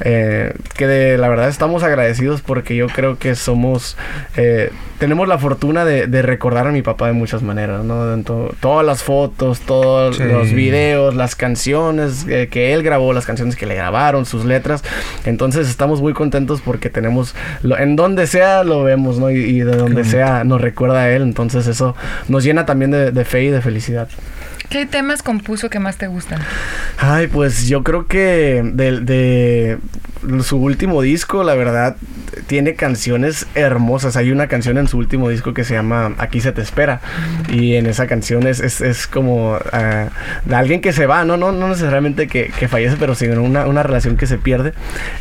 eh, 0.00 0.54
que 0.76 0.88
de 0.88 1.18
la 1.18 1.28
verdad 1.28 1.48
estamos 1.48 1.84
agradecidos 1.84 2.40
porque 2.40 2.74
yo 2.74 2.88
creo 2.88 3.16
que 3.16 3.36
somos, 3.36 3.96
eh, 4.36 4.70
tenemos 4.98 5.28
la 5.28 5.38
fortuna 5.38 5.84
de, 5.84 6.08
de 6.08 6.22
recordar 6.22 6.66
a 6.66 6.72
mi 6.72 6.82
papá 6.82 7.06
de 7.06 7.12
muchas 7.12 7.42
maneras, 7.42 7.84
¿no? 7.84 8.10
Todas 8.60 8.84
las 8.86 9.02
fotos, 9.02 9.60
todos 9.60 10.16
Sí. 10.16 10.24
los 10.24 10.52
videos, 10.52 11.14
las 11.14 11.34
canciones 11.34 12.26
eh, 12.28 12.48
que 12.50 12.72
él 12.72 12.82
grabó, 12.82 13.12
las 13.12 13.26
canciones 13.26 13.56
que 13.56 13.66
le 13.66 13.74
grabaron, 13.74 14.26
sus 14.26 14.44
letras. 14.44 14.82
Entonces 15.24 15.68
estamos 15.68 16.00
muy 16.00 16.12
contentos 16.12 16.60
porque 16.64 16.90
tenemos, 16.90 17.34
lo- 17.62 17.78
en 17.78 17.96
donde 17.96 18.26
sea 18.26 18.64
lo 18.64 18.82
vemos, 18.82 19.18
¿no? 19.18 19.30
Y, 19.30 19.36
y 19.38 19.60
de 19.60 19.76
donde 19.76 20.04
sea 20.04 20.44
nos 20.44 20.60
recuerda 20.60 21.00
a 21.02 21.10
él. 21.10 21.22
Entonces 21.22 21.66
eso 21.66 21.94
nos 22.28 22.44
llena 22.44 22.66
también 22.66 22.90
de, 22.90 23.12
de 23.12 23.24
fe 23.24 23.44
y 23.44 23.48
de 23.48 23.60
felicidad. 23.60 24.08
¿Qué 24.70 24.86
temas 24.86 25.22
compuso 25.22 25.68
que 25.68 25.80
más 25.80 25.96
te 25.96 26.06
gustan? 26.06 26.40
Ay, 26.96 27.26
pues 27.26 27.66
yo 27.66 27.82
creo 27.82 28.06
que 28.06 28.62
de, 28.64 29.00
de 29.00 29.78
su 30.42 30.58
último 30.58 31.02
disco, 31.02 31.42
la 31.42 31.54
verdad, 31.56 31.96
tiene 32.46 32.74
canciones 32.74 33.46
hermosas. 33.54 34.16
Hay 34.16 34.30
una 34.30 34.46
canción 34.46 34.78
en 34.78 34.88
su 34.88 34.98
último 34.98 35.28
disco 35.28 35.54
que 35.54 35.64
se 35.64 35.74
llama 35.74 36.14
Aquí 36.18 36.40
se 36.40 36.52
te 36.52 36.62
espera. 36.62 37.00
Y 37.48 37.74
en 37.74 37.86
esa 37.86 38.06
canción 38.06 38.46
es, 38.46 38.60
es, 38.60 38.80
es 38.80 39.06
como 39.06 39.58
ah, 39.72 40.08
de 40.44 40.54
alguien 40.54 40.80
que 40.80 40.92
se 40.92 41.06
va, 41.06 41.24
no, 41.24 41.36
no, 41.36 41.52
no 41.52 41.68
necesariamente 41.68 42.28
que, 42.28 42.52
que 42.58 42.68
fallece, 42.68 42.96
pero 42.98 43.14
sino 43.14 43.42
una, 43.42 43.66
una 43.66 43.82
relación 43.82 44.16
que 44.16 44.26
se 44.26 44.38
pierde. 44.38 44.72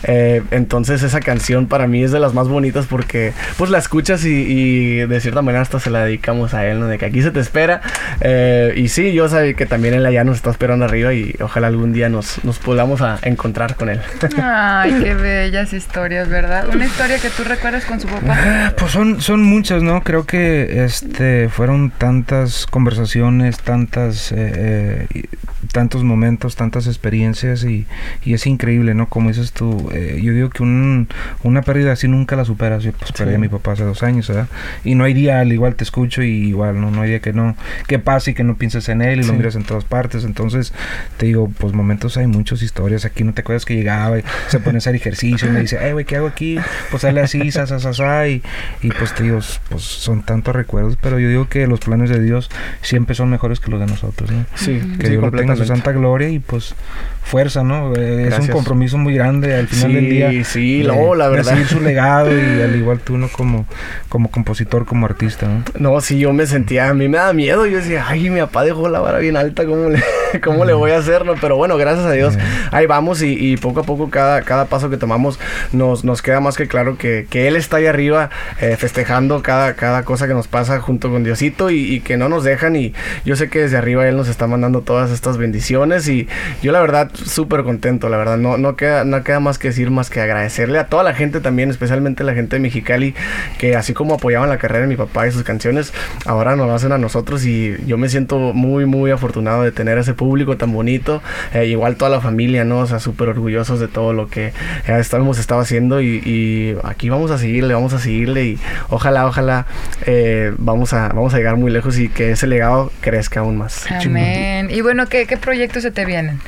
Eh, 0.03 0.43
entonces 0.51 1.03
esa 1.03 1.19
canción 1.19 1.67
para 1.67 1.87
mí 1.87 2.03
es 2.03 2.11
de 2.11 2.19
las 2.19 2.33
más 2.33 2.47
bonitas 2.47 2.85
porque 2.85 3.33
pues 3.57 3.69
la 3.69 3.77
escuchas 3.77 4.25
y, 4.25 4.29
y 4.29 4.95
de 5.05 5.21
cierta 5.21 5.41
manera 5.41 5.61
hasta 5.61 5.79
se 5.79 5.89
la 5.89 6.05
dedicamos 6.05 6.53
a 6.53 6.65
él, 6.67 6.79
¿no? 6.79 6.87
De 6.87 6.97
que 6.97 7.05
aquí 7.05 7.21
se 7.21 7.31
te 7.31 7.39
espera. 7.39 7.81
Eh, 8.21 8.73
y 8.75 8.89
sí, 8.89 9.13
yo 9.13 9.27
sé 9.39 9.55
que 9.55 9.65
también 9.65 9.93
él 9.93 10.05
allá 10.05 10.23
nos 10.23 10.37
está 10.37 10.49
esperando 10.51 10.85
arriba 10.85 11.13
y 11.13 11.35
ojalá 11.41 11.67
algún 11.67 11.93
día 11.93 12.09
nos, 12.09 12.43
nos 12.43 12.59
podamos 12.59 13.01
a 13.01 13.19
encontrar 13.23 13.75
con 13.75 13.89
él. 13.89 14.01
Ay, 14.41 14.93
qué 15.01 15.13
bellas 15.15 15.73
historias, 15.73 16.29
¿verdad? 16.29 16.67
Una 16.73 16.85
historia 16.85 17.19
que 17.19 17.29
tú 17.29 17.43
recuerdas 17.43 17.85
con 17.85 17.99
su 17.99 18.07
papá. 18.07 18.73
Pues 18.77 18.91
son, 18.91 19.21
son 19.21 19.43
muchas, 19.43 19.83
¿no? 19.83 20.01
Creo 20.03 20.25
que 20.25 20.83
este 20.83 21.49
fueron 21.49 21.91
tantas 21.91 22.65
conversaciones, 22.65 23.59
tantas, 23.59 24.31
eh, 24.31 25.07
eh, 25.13 25.25
tantos 25.71 26.03
momentos, 26.03 26.55
tantas 26.55 26.87
experiencias 26.87 27.63
y, 27.63 27.85
y 28.23 28.33
es 28.33 28.45
increíble, 28.47 28.93
¿no? 28.93 29.07
Como 29.07 29.29
dices 29.29 29.51
tú, 29.51 29.89
eh, 29.93 30.19
yo 30.21 30.33
digo 30.33 30.49
que 30.49 30.63
un, 30.63 31.07
una 31.43 31.61
pérdida 31.61 31.91
así 31.93 32.07
nunca 32.07 32.35
la 32.35 32.45
superas. 32.45 32.83
Yo 32.83 32.91
pues 32.93 33.11
perdí 33.11 33.31
a 33.33 33.35
Sí. 33.35 33.41
mi 33.41 33.47
papá 33.49 33.73
hace 33.73 33.83
dos 33.83 34.03
años, 34.03 34.27
¿verdad? 34.27 34.47
Y 34.83 34.95
no 34.95 35.03
hay 35.03 35.13
día, 35.13 35.39
al 35.39 35.51
igual 35.53 35.75
te 35.75 35.83
escucho 35.83 36.23
y 36.23 36.29
igual, 36.49 36.79
¿no? 36.81 36.91
No 36.91 37.01
hay 37.01 37.09
día 37.09 37.19
que 37.19 37.33
no, 37.33 37.55
que 37.87 37.99
pase 37.99 38.31
y 38.31 38.33
que 38.33 38.43
no 38.43 38.55
pienses 38.55 38.89
en 38.89 39.01
él 39.01 39.19
y 39.19 39.23
lo 39.23 39.29
Sí. 39.33 39.37
miras 39.37 39.55
en 39.55 39.63
todas 39.63 39.83
partes. 39.85 40.23
Entonces, 40.23 40.73
te 41.17 41.27
digo, 41.27 41.49
pues 41.57 41.73
momentos 41.73 42.17
hay 42.17 42.27
muchas 42.27 42.61
historias. 42.61 43.05
Aquí 43.05 43.23
no 43.23 43.33
te 43.33 43.41
acuerdas 43.41 43.65
que 43.65 43.75
llegaba 43.75 44.19
y 44.19 44.23
se 44.47 44.59
pone 44.59 44.77
a 44.77 44.79
hacer 44.79 44.95
ejercicio 44.95 45.47
y 45.47 45.51
me 45.51 45.61
dice, 45.61 45.77
eh, 45.87 45.93
güey, 45.93 46.05
¿qué 46.05 46.15
hago 46.17 46.27
aquí? 46.27 46.57
Pues 46.89 47.01
sale 47.01 47.21
así, 47.21 47.51
sa, 47.51 47.67
sa, 47.67 47.79
sa, 47.79 47.93
sa", 47.93 48.27
y, 48.27 48.41
y 48.81 48.89
pues 48.89 49.13
te 49.13 49.23
digo, 49.23 49.39
pues 49.69 49.83
son 49.83 50.23
tantos 50.23 50.55
recuerdos, 50.55 50.97
pero 51.01 51.19
yo 51.19 51.29
digo 51.29 51.47
que 51.47 51.67
los 51.67 51.79
planes 51.79 52.09
de 52.09 52.21
Dios 52.21 52.49
siempre 52.81 53.15
son 53.15 53.29
mejores 53.29 53.59
que 53.59 53.69
los 53.71 53.79
de 53.79 53.85
nosotros, 53.87 54.31
¿no? 54.31 54.45
Sí, 54.55 54.79
Que 54.99 55.09
Dios 55.09 55.21
lo 55.21 55.31
tenga 55.31 55.53
en 55.53 55.58
su 55.59 55.65
santa 55.65 55.91
gloria 55.91 56.29
y 56.29 56.39
pues 56.39 56.75
fuerza, 57.23 57.63
¿no? 57.63 57.93
Eh, 57.95 58.27
es 58.27 58.39
un 58.39 58.47
compromiso 58.47 58.97
muy 58.97 59.13
grande 59.13 59.53
al 59.53 59.67
final 59.67 59.89
Sí, 59.91 59.95
del 59.95 60.09
día. 60.09 60.43
sí, 60.45 60.81
de- 60.81 60.87
no, 60.87 61.13
la 61.13 61.29
de 61.29 61.35
verdad. 61.37 61.51
seguir 61.51 61.67
su 61.67 61.79
legado 61.81 62.31
y 62.31 62.61
al 62.61 62.75
igual 62.75 62.99
tú, 63.01 63.17
¿no? 63.17 63.27
Como, 63.29 63.65
como 64.09 64.31
compositor, 64.31 64.85
como 64.85 65.05
artista, 65.05 65.47
¿no? 65.47 65.63
No, 65.77 66.01
sí, 66.01 66.17
yo 66.17 66.33
me 66.33 66.47
sentía, 66.47 66.89
a 66.89 66.93
mí 66.95 67.07
me 67.07 67.17
da 67.19 67.31
miedo. 67.33 67.67
Yo 67.67 67.77
decía, 67.77 68.05
ay, 68.07 68.29
mi 68.31 68.39
papá 68.39 68.63
dejó 68.63 68.89
la 68.89 68.99
vara 68.99 69.19
bien 69.19 69.37
alta, 69.37 69.65
¿cómo 69.65 69.89
le, 69.89 70.01
cómo 70.43 70.65
le 70.65 70.73
voy 70.73 70.89
a 70.91 70.97
hacer? 70.97 71.23
no? 71.23 71.35
Pero 71.39 71.55
bueno, 71.55 71.77
gracias 71.77 72.05
a 72.07 72.11
Dios, 72.13 72.35
ahí 72.71 72.87
vamos 72.87 73.21
y, 73.21 73.33
y 73.33 73.57
poco 73.57 73.81
a 73.81 73.83
poco 73.83 74.09
cada, 74.09 74.41
cada 74.41 74.65
paso 74.65 74.89
que 74.89 74.97
tomamos 74.97 75.39
nos, 75.71 76.03
nos 76.03 76.23
queda 76.23 76.39
más 76.39 76.57
que 76.57 76.67
claro 76.67 76.97
que, 76.97 77.27
que 77.29 77.47
Él 77.47 77.55
está 77.57 77.77
ahí 77.77 77.85
arriba 77.85 78.31
eh, 78.59 78.75
festejando 78.75 79.43
cada, 79.43 79.73
cada 79.75 80.03
cosa 80.03 80.27
que 80.27 80.33
nos 80.33 80.47
pasa 80.47 80.79
junto 80.79 81.11
con 81.11 81.23
Diosito 81.23 81.69
y, 81.69 81.93
y 81.93 81.99
que 81.99 82.17
no 82.17 82.27
nos 82.27 82.43
dejan. 82.43 82.75
Y 82.75 82.93
yo 83.23 83.35
sé 83.35 83.49
que 83.49 83.59
desde 83.59 83.77
arriba 83.77 84.07
Él 84.07 84.17
nos 84.17 84.29
está 84.29 84.47
mandando 84.47 84.81
todas 84.81 85.11
estas 85.11 85.37
bendiciones 85.37 85.48
y 85.53 86.27
yo 86.61 86.71
la 86.71 86.81
verdad 86.81 87.11
súper 87.13 87.63
contento, 87.63 88.09
la 88.09 88.17
verdad. 88.17 88.37
No, 88.37 88.57
no, 88.57 88.75
queda, 88.75 89.03
no 89.03 89.23
queda 89.23 89.39
más 89.39 89.57
que 89.57 89.69
decir 89.69 89.91
más 89.91 90.09
que 90.09 90.21
agradecerle 90.21 90.79
a 90.79 90.87
toda 90.87 91.03
la 91.03 91.13
gente 91.13 91.39
también, 91.39 91.69
especialmente 91.69 92.23
la 92.23 92.33
gente 92.33 92.55
de 92.55 92.61
Mexicali, 92.61 93.15
que 93.57 93.75
así 93.75 93.93
como 93.93 94.15
apoyaban 94.15 94.49
la 94.49 94.57
carrera 94.57 94.81
de 94.81 94.87
mi 94.87 94.95
papá 94.95 95.27
y 95.27 95.31
sus 95.31 95.43
canciones, 95.43 95.93
ahora 96.25 96.55
nos 96.55 96.67
lo 96.67 96.73
hacen 96.73 96.91
a 96.91 96.97
nosotros 96.97 97.45
y 97.45 97.75
yo 97.85 97.97
me 97.97 98.09
siento 98.09 98.37
muy, 98.53 98.85
muy 98.85 99.11
afortunado 99.11 99.63
de 99.63 99.71
tener 99.71 99.97
ese 99.97 100.13
público 100.13 100.57
tan 100.57 100.71
bonito. 100.71 101.21
Eh, 101.53 101.65
igual 101.65 101.95
toda 101.95 102.11
la 102.11 102.21
familia, 102.21 102.63
¿no? 102.63 102.79
O 102.79 102.87
sea, 102.87 102.99
súper 102.99 103.29
orgullosos 103.29 103.79
de 103.79 103.87
todo 103.87 104.13
lo 104.13 104.27
que 104.27 104.53
eh, 104.87 105.03
hemos 105.11 105.39
estado 105.39 105.61
haciendo 105.61 106.01
y, 106.01 106.77
aquí 106.83 107.09
vamos 107.09 107.31
a 107.31 107.37
seguirle, 107.37 107.73
vamos 107.73 107.93
a 107.93 107.99
seguirle 107.99 108.45
y 108.45 108.59
ojalá, 108.89 109.27
ojalá 109.27 109.65
eh, 110.05 110.53
vamos, 110.57 110.93
a, 110.93 111.09
vamos 111.09 111.33
a 111.33 111.37
llegar 111.37 111.55
muy 111.57 111.71
lejos 111.71 111.97
y 111.97 112.09
que 112.09 112.31
ese 112.31 112.47
legado 112.47 112.91
crezca 113.01 113.41
aún 113.41 113.57
más. 113.57 113.85
Amén. 113.91 114.69
Y 114.71 114.81
bueno, 114.81 115.07
¿qué, 115.07 115.25
qué 115.25 115.37
proyectos 115.39 115.83
se 115.83 115.91
te 115.91 116.05
vienen? 116.05 116.39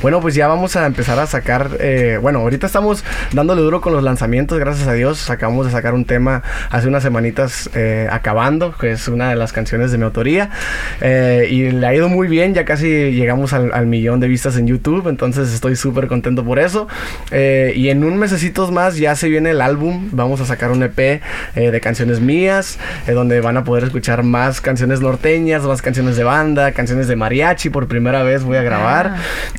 Bueno, 0.00 0.20
pues 0.20 0.34
ya 0.34 0.48
vamos 0.48 0.76
a 0.76 0.86
empezar 0.86 1.18
a 1.18 1.26
sacar. 1.26 1.70
eh, 1.80 2.18
bueno, 2.20 2.40
ahorita 2.40 2.66
estamos 2.66 3.04
dándole 3.32 3.62
duro 3.62 3.80
con 3.80 3.92
los 3.92 4.02
lanzamientos, 4.02 4.58
gracias 4.58 4.88
a 4.88 4.92
Dios. 4.92 5.30
Acabamos 5.30 5.66
de 5.66 5.72
sacar 5.72 5.94
un 5.94 6.04
tema 6.04 6.42
hace 6.70 6.88
unas 6.88 7.02
semanitas 7.02 7.70
eh, 7.74 8.08
acabando, 8.10 8.72
que 8.76 8.92
es 8.92 9.08
una 9.08 9.30
de 9.30 9.36
las 9.36 9.52
canciones 9.52 9.92
de 9.92 9.98
mi 9.98 10.04
autoría. 10.04 10.50
eh, 11.00 11.48
y 11.50 11.70
le 11.70 11.86
ha 11.86 11.94
ido 11.94 12.08
muy 12.08 12.28
bien, 12.28 12.54
ya 12.54 12.64
casi 12.64 13.12
llegamos 13.12 13.52
al, 13.52 13.86
millón 13.86 14.20
de 14.20 14.28
vistas 14.28 14.56
en 14.56 14.66
YouTube, 14.66 15.08
entonces 15.08 15.52
estoy 15.52 15.76
súper 15.76 16.06
contento 16.06 16.44
por 16.44 16.58
eso. 16.58 16.88
Y 17.30 17.88
en 17.88 18.04
un 18.04 18.16
mesecitos 18.16 18.70
más 18.70 18.96
ya 18.96 19.16
se 19.16 19.28
viene 19.28 19.50
el 19.50 19.60
álbum. 19.60 20.08
Vamos 20.12 20.40
a 20.40 20.46
sacar 20.46 20.70
un 20.70 20.82
EP 20.82 21.20
de 21.54 21.80
canciones 21.80 22.20
mías, 22.20 22.78
donde 23.06 23.40
van 23.40 23.56
a 23.56 23.64
poder 23.64 23.84
escuchar 23.84 24.22
más 24.22 24.60
canciones 24.60 25.00
norteñas, 25.00 25.62
más 25.62 25.82
canciones 25.82 26.16
de 26.16 26.24
banda, 26.24 26.72
canciones 26.72 27.08
de 27.08 27.16
mariachi. 27.16 27.70
Por 27.70 27.88
primera 27.88 28.22
vez 28.22 28.44
voy 28.44 28.56
a 28.56 28.62
grabar. 28.62 29.14
Ah. 29.16 29.18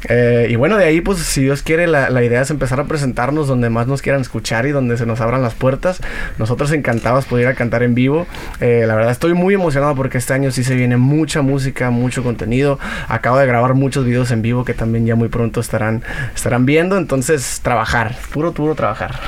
Eh, 0.09 0.47
y 0.49 0.55
bueno, 0.55 0.77
de 0.77 0.85
ahí, 0.85 1.01
pues, 1.01 1.19
si 1.19 1.41
Dios 1.43 1.61
quiere, 1.63 1.87
la, 1.87 2.09
la 2.09 2.23
idea 2.23 2.41
es 2.41 2.49
empezar 2.49 2.79
a 2.79 2.85
presentarnos 2.85 3.47
donde 3.47 3.69
más 3.69 3.87
nos 3.87 4.01
quieran 4.01 4.21
escuchar 4.21 4.65
y 4.65 4.71
donde 4.71 4.97
se 4.97 5.05
nos 5.05 5.21
abran 5.21 5.41
las 5.41 5.53
puertas. 5.53 6.01
Nosotros 6.37 6.71
encantados 6.71 7.25
poder 7.25 7.43
ir 7.45 7.49
a 7.49 7.55
cantar 7.55 7.83
en 7.83 7.95
vivo. 7.95 8.27
Eh, 8.61 8.83
la 8.87 8.95
verdad, 8.95 9.11
estoy 9.11 9.33
muy 9.33 9.53
emocionado 9.53 9.95
porque 9.95 10.17
este 10.17 10.33
año 10.33 10.51
sí 10.51 10.63
se 10.63 10.75
viene 10.75 10.97
mucha 10.97 11.41
música, 11.41 11.89
mucho 11.89 12.23
contenido. 12.23 12.79
Acabo 13.07 13.37
de 13.37 13.45
grabar 13.45 13.73
muchos 13.73 14.05
videos 14.05 14.31
en 14.31 14.41
vivo 14.41 14.65
que 14.65 14.73
también 14.73 15.05
ya 15.05 15.15
muy 15.15 15.29
pronto 15.29 15.59
estarán, 15.59 16.03
estarán 16.35 16.65
viendo. 16.65 16.97
Entonces, 16.97 17.59
trabajar, 17.63 18.15
puro, 18.31 18.53
puro 18.53 18.75
trabajar. 18.75 19.19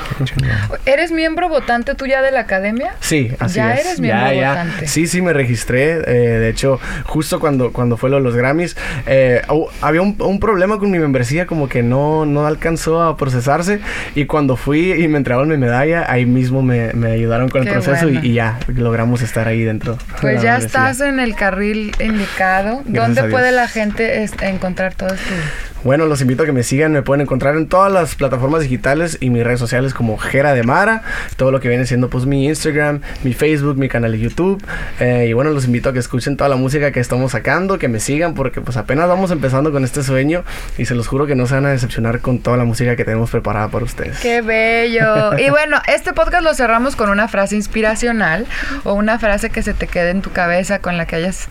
¿Eres 0.84 1.12
miembro 1.12 1.48
votante 1.48 1.94
tú 1.94 2.06
ya 2.06 2.22
de 2.22 2.30
la 2.32 2.40
academia? 2.40 2.94
Sí, 3.00 3.32
así 3.38 3.56
Ya 3.56 3.74
es. 3.74 3.86
eres 3.86 4.00
miembro 4.00 4.34
votante. 4.34 4.86
Sí, 4.88 5.06
sí, 5.06 5.22
me 5.22 5.32
registré. 5.32 5.92
eh, 6.06 6.38
de 6.38 6.48
hecho, 6.48 6.80
justo 7.04 7.40
cuando, 7.40 7.72
cuando 7.72 7.96
fue 7.96 8.10
lo 8.10 8.16
de 8.16 8.22
los 8.22 8.34
Grammys, 8.34 8.76
hu- 9.06 9.68
había 9.80 10.02
un, 10.02 10.16
un 10.18 10.40
problema 10.40 10.65
con 10.78 10.90
mi 10.90 10.98
membresía, 10.98 11.46
como 11.46 11.68
que 11.68 11.82
no, 11.82 12.26
no 12.26 12.46
alcanzó 12.46 13.02
a 13.02 13.16
procesarse. 13.16 13.80
Y 14.14 14.26
cuando 14.26 14.56
fui 14.56 14.92
y 14.92 15.08
me 15.08 15.18
entregaron 15.18 15.48
mi 15.48 15.56
medalla, 15.56 16.04
ahí 16.10 16.26
mismo 16.26 16.62
me, 16.62 16.92
me 16.92 17.12
ayudaron 17.12 17.48
con 17.48 17.62
el 17.66 17.72
proceso 17.72 18.08
y- 18.08 18.12
bueno. 18.14 18.26
y, 18.26 18.32
ya 18.34 18.58
logramos 18.68 19.22
estar 19.22 19.48
ahí 19.48 19.62
dentro. 19.62 19.94
de 19.94 19.98
Pues 20.20 20.42
ya 20.42 20.52
membresía. 20.58 20.66
estás 20.90 21.00
en 21.00 21.20
el 21.20 21.34
carril 21.34 21.92
indicado. 22.00 22.82
Gracias 22.84 23.16
¿Dónde 23.16 23.30
puede 23.32 23.52
la 23.52 23.68
gente 23.68 24.26
encontrar 24.42 24.94
todas 24.94 25.18
tus 25.20 25.75
bueno, 25.86 26.06
los 26.06 26.20
invito 26.20 26.42
a 26.42 26.46
que 26.46 26.52
me 26.52 26.64
sigan. 26.64 26.92
Me 26.92 27.02
pueden 27.02 27.22
encontrar 27.22 27.56
en 27.56 27.68
todas 27.68 27.92
las 27.92 28.16
plataformas 28.16 28.62
digitales 28.62 29.18
y 29.20 29.30
mis 29.30 29.44
redes 29.44 29.60
sociales 29.60 29.94
como 29.94 30.18
Jera 30.18 30.52
de 30.52 30.64
Mara. 30.64 31.02
Todo 31.36 31.52
lo 31.52 31.60
que 31.60 31.68
viene 31.68 31.86
siendo 31.86 32.10
pues 32.10 32.26
mi 32.26 32.46
Instagram, 32.46 33.00
mi 33.22 33.32
Facebook, 33.32 33.76
mi 33.76 33.88
canal 33.88 34.12
de 34.12 34.18
YouTube. 34.18 34.62
Eh, 35.00 35.26
y 35.28 35.32
bueno, 35.32 35.50
los 35.50 35.64
invito 35.64 35.88
a 35.88 35.92
que 35.92 36.00
escuchen 36.00 36.36
toda 36.36 36.50
la 36.50 36.56
música 36.56 36.90
que 36.90 37.00
estamos 37.00 37.32
sacando, 37.32 37.78
que 37.78 37.86
me 37.86 38.00
sigan 38.00 38.34
porque 38.34 38.60
pues 38.60 38.76
apenas 38.76 39.06
vamos 39.08 39.30
empezando 39.30 39.70
con 39.70 39.84
este 39.84 40.02
sueño 40.02 40.44
y 40.76 40.86
se 40.86 40.96
los 40.96 41.06
juro 41.06 41.26
que 41.26 41.36
no 41.36 41.46
se 41.46 41.54
van 41.54 41.66
a 41.66 41.70
decepcionar 41.70 42.20
con 42.20 42.40
toda 42.40 42.56
la 42.56 42.64
música 42.64 42.96
que 42.96 43.04
tenemos 43.04 43.30
preparada 43.30 43.68
para 43.68 43.84
ustedes. 43.84 44.18
¡Qué 44.18 44.42
bello! 44.42 45.36
Y 45.46 45.50
bueno, 45.50 45.80
este 45.86 46.12
podcast 46.12 46.42
lo 46.42 46.54
cerramos 46.54 46.96
con 46.96 47.08
una 47.08 47.28
frase 47.28 47.54
inspiracional 47.54 48.46
o 48.82 48.94
una 48.94 49.18
frase 49.18 49.50
que 49.50 49.62
se 49.62 49.74
te 49.74 49.86
quede 49.86 50.10
en 50.10 50.22
tu 50.22 50.32
cabeza 50.32 50.80
con 50.80 50.96
la 50.96 51.06
que 51.06 51.16
hayas 51.16 51.48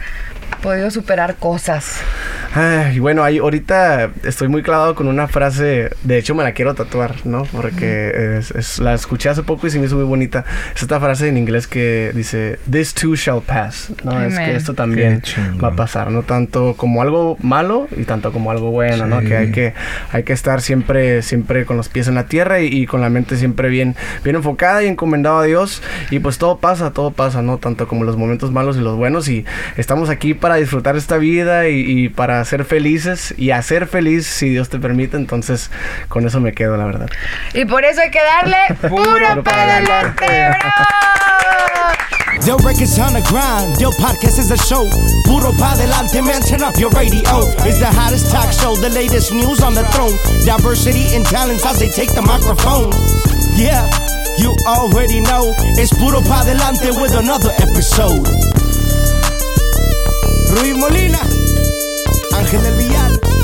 podido 0.62 0.90
superar 0.92 1.36
cosas. 1.36 2.00
Ay, 2.54 3.00
bueno, 3.00 3.24
ahí 3.24 3.38
ahorita 3.40 4.12
estoy 4.24 4.48
muy 4.48 4.64
clavado 4.64 4.96
con 4.96 5.08
una 5.08 5.28
frase, 5.28 5.90
de 6.04 6.18
hecho 6.18 6.34
me 6.36 6.44
la 6.44 6.54
quiero 6.54 6.74
tatuar, 6.74 7.14
¿no? 7.25 7.44
Porque 7.52 8.38
es- 8.38 8.52
es- 8.52 8.80
la 8.80 8.94
escuché 8.94 9.28
hace 9.30 9.44
poco 9.44 9.68
y 9.68 9.72
se 9.72 9.80
me 9.80 9.86
hizo 9.88 9.96
muy 9.96 10.06
bonita. 10.06 10.46
Es 10.74 10.82
esta 10.82 11.00
frase 11.02 11.28
en 11.28 11.38
inglés 11.38 11.68
que 11.68 12.12
dice, 12.16 12.58
This 12.72 12.94
too 12.94 13.16
shall 13.16 13.42
pass, 13.42 13.92
¿no? 14.06 14.22
Es 14.24 14.36
Amén. 14.36 14.52
que 14.52 14.56
esto 14.56 14.74
también 14.74 15.22
va 15.62 15.70
a 15.70 15.75
pasar, 15.75 16.12
no 16.12 16.24
tanto 16.24 16.75
como 16.78 17.02
algo 17.02 17.38
malo 17.42 17.88
y 17.98 18.04
tanto 18.04 18.32
como 18.32 18.52
algo 18.52 18.72
bueno, 18.72 19.06
¿no? 19.06 19.20
Sí. 19.20 19.28
Que 19.28 19.38
hay 19.38 19.52
que 19.52 19.74
hay 20.14 20.24
que 20.24 20.32
estar 20.34 20.62
siempre 20.62 21.22
siempre 21.24 21.66
con 21.66 21.75
los 21.75 21.90
pies 21.90 22.08
en 22.08 22.16
la 22.16 22.25
tierra 22.28 22.62
y, 22.62 22.68
y 22.68 22.86
con 22.86 23.02
la 23.02 23.10
mente 23.10 23.36
siempre 23.36 23.68
bien 23.68 23.96
bien 24.24 24.38
enfocada 24.38 24.82
y 24.84 24.88
encomendado 24.88 25.40
a 25.40 25.44
Dios 25.44 25.82
y 26.10 26.20
pues 26.20 26.38
todo 26.38 26.58
pasa, 26.60 26.92
todo 26.92 27.12
pasa, 27.12 27.42
¿no? 27.42 27.58
Tanto 27.58 27.88
como 27.88 28.06
los 28.06 28.16
momentos 28.16 28.52
malos 28.54 28.78
y 28.78 28.80
los 28.80 28.96
buenos 28.96 29.28
y 29.28 29.44
estamos 29.75 30.10
aquí 30.10 30.34
para 30.36 30.56
disfrutar 30.56 30.96
esta 30.96 31.18
vida 31.18 31.68
y, 31.68 32.06
y 32.06 32.10
para 32.10 32.44
ser 32.46 32.65
felices 32.65 33.34
y 33.38 33.51
hacer 33.51 33.88
feliz 33.88 34.27
si 34.27 34.50
Dios 34.50 34.70
te 34.70 34.80
permite, 34.80 35.18
entonces 35.18 35.72
con 36.08 36.25
eso 36.25 36.39
me 36.39 36.54
quedo, 36.54 36.77
la 36.77 36.86
verdad. 36.86 37.10
Y 37.54 37.65
por 37.65 37.84
eso 37.84 38.01
hay 38.01 38.12
que 38.12 38.22
darle 38.22 38.58
puro 38.89 39.44
para 39.44 39.77
adelante, 39.77 40.25
bro. 40.25 40.72
Yo 42.46 42.58
records 42.58 43.00
on 43.00 43.13
the 43.13 43.22
grind. 43.22 43.80
Yo 43.80 43.89
podcast 43.92 44.38
is 44.38 44.51
a 44.51 44.58
show. 44.58 44.86
Puro 45.25 45.51
pa 45.58 45.74
delante, 45.75 46.22
man. 46.22 46.42
Turn 46.44 46.62
up 46.62 46.77
your 46.77 46.92
radio. 46.92 47.24
It's 47.65 47.80
the 47.80 47.88
hottest 47.88 48.30
talk 48.30 48.51
show. 48.51 48.75
The 48.75 48.89
latest 48.89 49.32
news 49.34 49.63
on 49.63 49.74
the 49.74 49.84
throne. 49.89 50.13
Diversity 50.46 51.15
and 51.15 51.25
talents 51.25 51.65
as 51.65 51.80
they 51.80 51.89
take 51.89 52.13
the 52.13 52.22
microphone. 52.22 52.92
Yeah, 53.56 53.89
you 54.38 54.54
already 54.68 55.22
know. 55.22 55.56
It's 55.80 55.92
Puro 55.98 56.22
pa 56.22 56.44
delante 56.46 56.92
with 57.01 57.15
another 57.15 57.50
episode. 57.58 58.55
Ruiz 60.50 60.75
Molina, 60.78 61.20
Ángel 62.34 62.62
del 62.62 62.75
Villar. 62.75 63.35